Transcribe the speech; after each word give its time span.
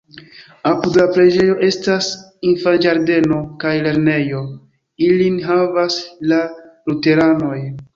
Apud 0.69 0.95
la 0.99 1.03
preĝejo 1.17 1.57
estas 1.67 2.07
infanĝardeno 2.53 3.43
kaj 3.65 3.77
lernejo, 3.87 4.43
ilin 5.13 5.41
havas 5.53 6.05
la 6.35 6.45
luteranoj. 6.91 7.59